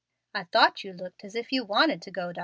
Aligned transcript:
I 0.33 0.45
tho't 0.51 0.83
you 0.83 0.93
looked 0.93 1.23
as 1.23 1.35
if 1.35 1.51
you 1.51 1.63
wanted 1.63 2.01
to 2.01 2.09
go 2.09 2.33
dar." 2.33 2.39